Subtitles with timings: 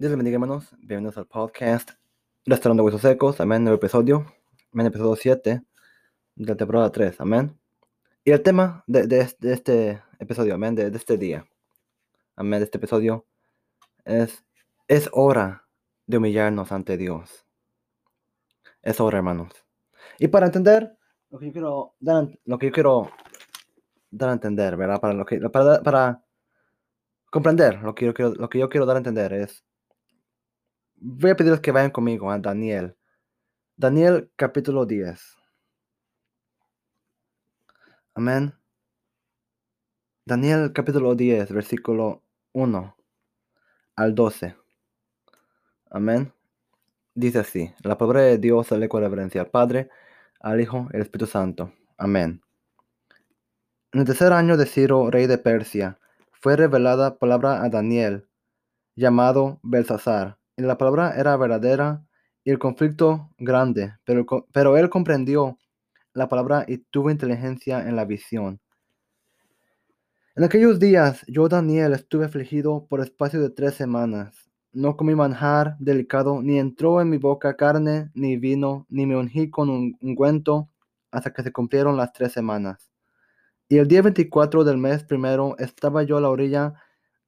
[0.00, 0.70] Dios les bendiga, hermanos.
[0.78, 1.90] Bienvenidos al podcast
[2.46, 3.38] Restaurando Huesos Secos.
[3.38, 3.64] Amén.
[3.64, 4.24] Nuevo episodio.
[4.72, 4.86] Amén.
[4.86, 5.62] Episodio 7
[6.36, 7.20] de la temporada 3.
[7.20, 7.54] Amén.
[8.24, 11.46] Y el tema de, de- este episodio, amén, de, este día,
[12.34, 13.26] amén, de este episodio,
[14.06, 14.42] es,
[14.88, 15.66] es hora
[16.06, 17.44] de humillarnos ante Dios.
[18.80, 19.52] Es hora, hermanos.
[20.18, 20.96] Y para entender
[21.28, 23.10] lo que yo quiero dar, lo que yo quiero
[24.10, 24.98] dar a entender, ¿verdad?
[24.98, 26.24] Para, lo que, para, para
[27.30, 29.62] comprender lo quiero, lo que yo quiero dar a entender es,
[31.00, 32.96] voy a pedirles que vayan conmigo a Daniel.
[33.76, 35.36] Daniel capítulo 10.
[38.14, 38.54] Amén.
[40.26, 42.22] Daniel capítulo 10, versículo
[42.52, 42.96] 1
[43.96, 44.54] al 12.
[45.90, 46.32] Amén.
[47.14, 49.88] Dice así, la palabra de Dios con reverencia al Padre,
[50.40, 51.72] al Hijo y al Espíritu Santo.
[51.96, 52.42] Amén.
[53.92, 55.98] En el tercer año de Ciro, rey de Persia,
[56.30, 58.28] fue revelada palabra a Daniel,
[58.94, 60.39] llamado Belsasar.
[60.60, 62.04] Y la palabra era verdadera
[62.44, 65.56] y el conflicto grande, pero, pero él comprendió
[66.12, 68.60] la palabra y tuvo inteligencia en la visión.
[70.36, 74.50] En aquellos días yo, Daniel, estuve afligido por espacio de tres semanas.
[74.70, 79.48] No comí manjar delicado, ni entró en mi boca carne, ni vino, ni me ungí
[79.48, 80.68] con un ungüento,
[81.10, 82.92] hasta que se cumplieron las tres semanas.
[83.66, 86.74] Y el día 24 del mes primero estaba yo a la orilla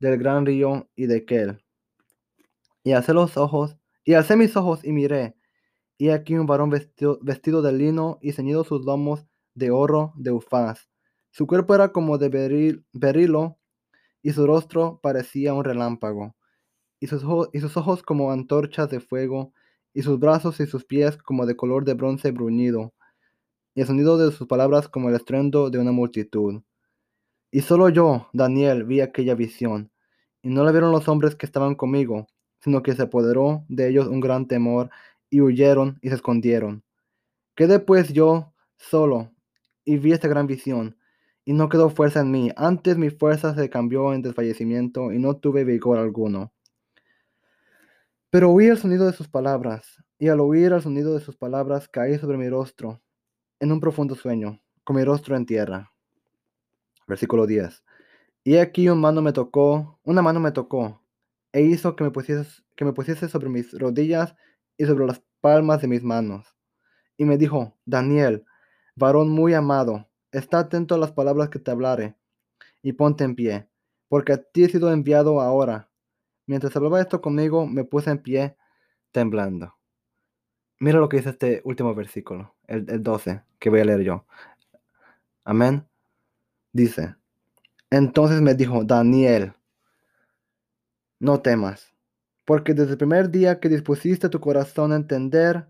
[0.00, 1.61] del gran río y de.
[2.84, 5.36] Y alcé los ojos, y mis ojos y miré,
[5.98, 10.32] y aquí un varón vestido, vestido de lino y ceñido sus lomos de oro de
[10.32, 10.88] ufaz.
[11.30, 13.58] Su cuerpo era como de beril- berilo,
[14.22, 16.34] y su rostro parecía un relámpago,
[16.98, 17.22] y sus,
[17.52, 19.52] y sus ojos como antorchas de fuego,
[19.94, 22.94] y sus brazos y sus pies como de color de bronce bruñido,
[23.74, 26.62] y el sonido de sus palabras como el estruendo de una multitud.
[27.50, 29.92] Y solo yo, Daniel, vi aquella visión,
[30.42, 32.26] y no la vieron los hombres que estaban conmigo,
[32.62, 34.90] sino que se apoderó de ellos un gran temor,
[35.30, 36.84] y huyeron y se escondieron.
[37.54, 39.32] Quedé pues yo solo,
[39.84, 40.96] y vi esta gran visión,
[41.44, 45.36] y no quedó fuerza en mí, antes mi fuerza se cambió en desfallecimiento, y no
[45.36, 46.52] tuve vigor alguno.
[48.30, 51.88] Pero oí el sonido de sus palabras, y al oír el sonido de sus palabras
[51.88, 53.02] caí sobre mi rostro,
[53.60, 55.92] en un profundo sueño, con mi rostro en tierra.
[57.06, 57.84] Versículo 10.
[58.44, 61.01] Y aquí una mano me tocó, una mano me tocó,
[61.52, 64.34] e hizo que me pusiese, sobre mis rodillas
[64.76, 66.54] y sobre las palmas de mis manos.
[67.16, 68.44] Y me dijo, Daniel,
[68.96, 72.16] varón muy amado, está atento a las palabras que te hablaré,
[72.82, 73.68] y ponte en pie,
[74.08, 75.90] porque a ti he sido enviado ahora.
[76.46, 78.56] Mientras hablaba esto conmigo, me puse en pie,
[79.12, 79.76] temblando.
[80.80, 84.26] Mira lo que dice este último versículo, el, el 12, que voy a leer yo.
[85.44, 85.86] Amén.
[86.72, 87.14] Dice,
[87.90, 89.52] entonces me dijo, Daniel,
[91.22, 91.94] no temas,
[92.44, 95.68] porque desde el primer día que dispusiste tu corazón a entender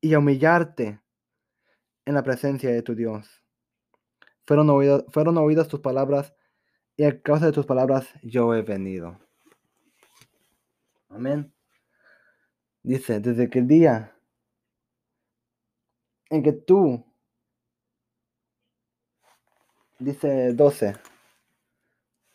[0.00, 1.02] y a humillarte
[2.06, 3.44] en la presencia de tu Dios,
[4.46, 5.36] fueron oídas, fueron
[5.68, 6.34] tus palabras
[6.96, 9.20] y a causa de tus palabras yo he venido.
[11.10, 11.52] Amén.
[12.82, 14.16] Dice, desde que el día
[16.30, 17.04] en que tú,
[19.98, 20.94] dice 12,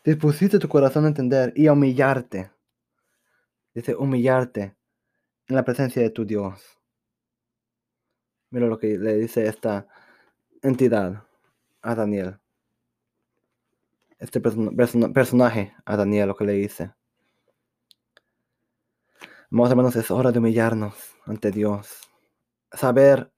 [0.04, 2.52] dispusiste tu corazón a entender y a humillarte.
[3.74, 4.76] Dice, humillarte
[5.48, 6.80] en la presencia de tu Dios.
[8.50, 9.88] Mira lo que le dice esta
[10.62, 11.24] entidad
[11.82, 12.40] a Daniel.
[14.20, 16.94] Este person- person- personaje a Daniel, lo que le dice.
[19.52, 22.10] Amados hermanos, es hora de humillarnos ante Dios.
[22.72, 23.32] Saber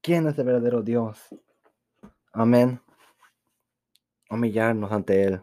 [0.00, 1.18] quién es el verdadero Dios.
[2.32, 2.80] Amén.
[4.30, 5.42] Humillarnos ante Él.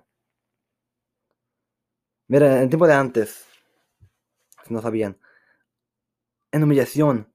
[2.30, 3.46] Mira, en el tiempo de antes,
[4.66, 5.18] si no sabían,
[6.52, 7.34] en humillación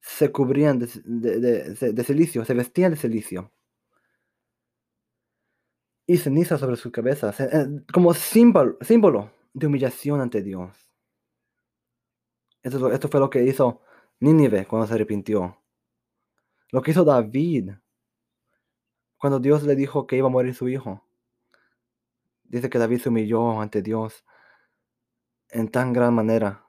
[0.00, 3.52] se cubrían de, de- de- de- silicio, se vestían de silicio.
[6.06, 10.76] Y ceniza sobre sus cabezas, eh, como símbolo, símbolo de humillación ante Dios.
[12.64, 13.82] Esto, esto fue lo que hizo
[14.18, 15.58] Nínive cuando se arrepintió.
[16.72, 17.70] Lo que hizo David
[19.16, 21.02] cuando Dios le dijo que iba a morir su hijo.
[22.52, 24.26] Dice que David se humilló ante Dios
[25.48, 26.68] en tan gran manera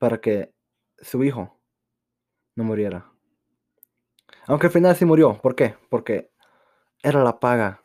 [0.00, 0.54] para que
[0.96, 1.60] su hijo
[2.56, 3.12] no muriera.
[4.46, 5.38] Aunque al final sí murió.
[5.42, 5.76] ¿Por qué?
[5.90, 6.32] Porque
[7.02, 7.84] era la paga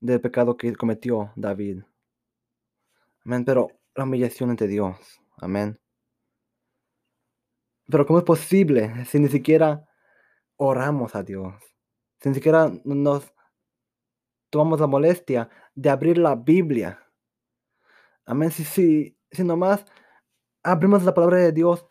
[0.00, 1.84] del pecado que cometió David.
[3.24, 3.44] Amén.
[3.44, 4.96] Pero la humillación ante Dios.
[5.36, 5.78] Amén.
[7.88, 9.88] Pero ¿cómo es posible si ni siquiera
[10.56, 11.54] oramos a Dios?
[12.20, 13.32] Si ni siquiera nos
[14.56, 17.06] tomamos la molestia de abrir la Biblia
[18.26, 18.50] Amén.
[18.50, 19.84] Si, si, si nomás
[20.62, 21.86] abrimos la palabra de Dios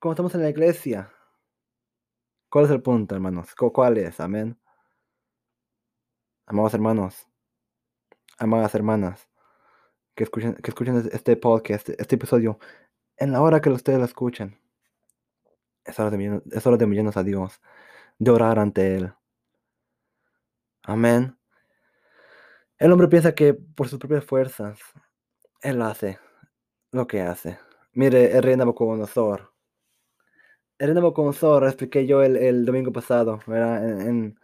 [0.00, 1.10] cuando estamos en la iglesia.
[2.50, 3.54] ¿Cuál es el punto, hermanos?
[3.54, 4.20] ¿Cuál es?
[4.20, 4.58] Amén.
[6.46, 7.26] Amados hermanos,
[8.36, 9.28] amadas hermanas,
[10.14, 12.58] que escuchen, que escuchen este podcast, este, episodio,
[13.16, 14.60] en la hora que ustedes lo escuchen.
[15.84, 17.60] Es hora, de, es de a Dios,
[18.18, 19.14] de orar ante Él.
[20.82, 21.38] Amén.
[22.78, 24.78] El hombre piensa que por sus propias fuerzas,
[25.62, 26.18] Él hace
[26.90, 27.58] lo que hace.
[27.92, 29.52] Mire, el rey Nabucodonosor.
[30.78, 34.08] El rey Nabucodonosor, expliqué yo el, domingo pasado, ¿verdad?
[34.08, 34.38] En,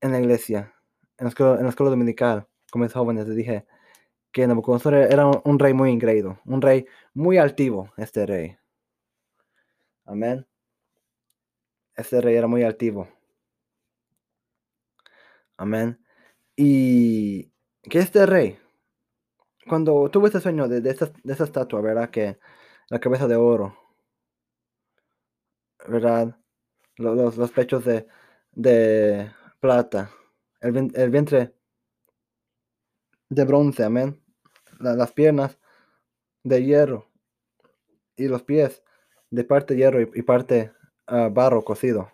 [0.00, 0.74] en, la iglesia,
[1.18, 3.66] en la, escuela, en la escuela dominical, con mis jóvenes, les dije
[4.30, 8.56] que Nabucodonosor era un, un rey muy ingreído, un rey muy altivo, este rey.
[10.04, 10.46] Amén.
[11.96, 13.08] Este rey era muy altivo.
[15.56, 16.03] Amén.
[16.56, 17.52] Y
[17.82, 18.58] que este rey,
[19.68, 22.10] cuando tuvo este sueño de, de, esta, de esa estatua, ¿verdad?
[22.10, 22.38] Que
[22.88, 23.76] la cabeza de oro,
[25.88, 26.36] ¿verdad?
[26.96, 28.06] Los, los pechos de,
[28.52, 29.30] de
[29.60, 30.10] plata,
[30.60, 31.54] el, el, vientre
[33.28, 34.20] de bronce, amén.
[34.78, 35.58] La, las piernas
[36.44, 37.08] de hierro
[38.16, 38.82] y los pies
[39.30, 40.72] de parte hierro y, y parte
[41.08, 42.12] uh, barro cocido.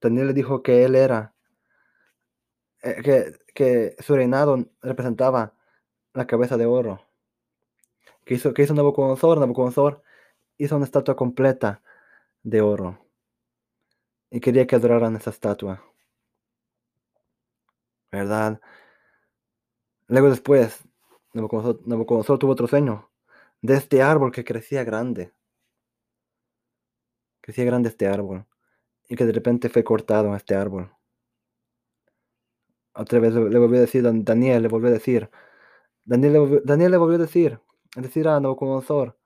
[0.00, 1.34] Daniel le dijo que él era,
[2.82, 5.54] eh, que, que su reinado representaba
[6.14, 7.00] la cabeza de oro.
[8.24, 9.38] Que hizo, que hizo Nabucodonosor?
[9.38, 10.02] Nabucodonosor
[10.58, 11.82] hizo una estatua completa
[12.42, 12.98] de oro.
[14.30, 15.82] Y quería que adoraran esa estatua.
[18.12, 18.60] ¿Verdad?
[20.08, 20.80] Luego después,
[21.32, 23.10] Nabucodonosor, Nabucodonosor tuvo otro sueño
[23.62, 25.32] de este árbol que crecía grande.
[27.40, 28.46] Crecía grande este árbol.
[29.08, 30.92] Y que de repente fue cortado este árbol.
[32.94, 35.30] Otra vez le, volvió a decir, Daniel le volvió a decir,
[36.04, 37.60] Daniel le, Daniel le volvió a decir,
[37.96, 39.18] a decir a Nabucodonosor,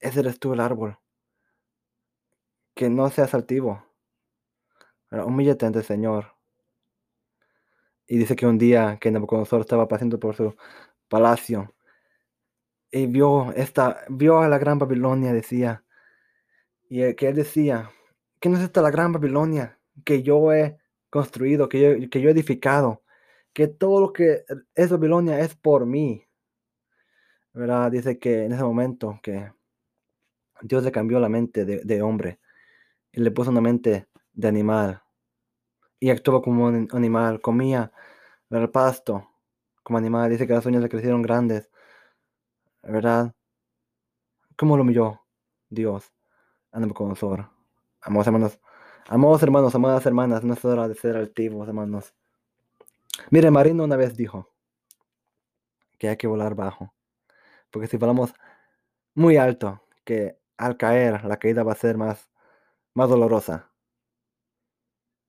[0.00, 0.98] ese eres tú el árbol.
[2.74, 3.84] Que no seas altivo.
[5.10, 6.34] Humíllate ante el Señor.
[8.06, 10.54] Y dice que un día que Nabucodonosor estaba pasando por su
[11.08, 11.74] palacio
[12.90, 15.84] y vio esta, vio a la gran Babilonia, decía,
[16.88, 17.90] y que él decía,
[18.48, 20.78] no es esta la gran Babilonia que yo he
[21.16, 23.02] construido, que yo, que yo he edificado,
[23.52, 26.26] que todo lo que es Babilonia es por mí.
[27.54, 27.90] ¿Verdad?
[27.90, 29.50] Dice que en ese momento que
[30.60, 32.38] Dios le cambió la mente de, hombre
[33.12, 35.02] y le puso una mente de animal.
[35.98, 37.92] Y actuó como un animal, comía
[38.50, 39.30] el pasto
[39.82, 40.30] como animal.
[40.30, 41.70] Dice que las uñas le crecieron grandes.
[42.82, 43.34] ¿Verdad?
[44.56, 45.22] ¿Cómo lo humilló
[45.70, 46.12] Dios
[46.72, 47.48] a Nabucodonosor?
[48.02, 48.60] Amados hermanos,
[49.08, 52.14] amados hermanos, amadas hermanas, no es hora de ser altivos, hermanos.
[53.30, 54.52] Mire, Marino una vez dijo
[55.98, 56.92] que hay que volar bajo.
[57.70, 58.34] Porque si volamos
[59.14, 62.30] muy alto, que al caer la caída va a ser más,
[62.94, 63.70] más dolorosa.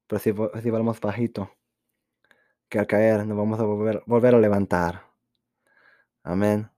[0.08, 1.52] Pero si, si volamos bajito,
[2.70, 5.04] que al caer nos vamos a volver, volver a levantar.
[6.24, 6.70] Amén.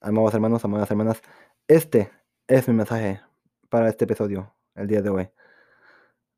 [0.00, 1.22] Amados hermanos, amadas hermanas,
[1.68, 2.10] este
[2.46, 3.20] es mi mensaje
[3.68, 5.30] para este episodio, el día de hoy.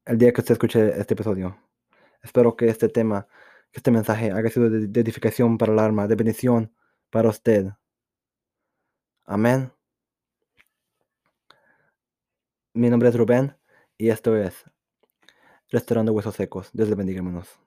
[0.07, 1.57] El día que usted escuche este episodio.
[2.23, 3.27] Espero que este tema
[3.73, 6.73] que este mensaje haya sido de, de edificación para el alma, de bendición
[7.11, 7.73] para usted.
[9.25, 9.73] Amén.
[12.75, 13.57] Mi nombre es Rubén
[13.97, 14.65] y esto es
[15.71, 16.71] Restaurando Huesos Secos.
[16.73, 17.64] Dios le bendiga, hermanos.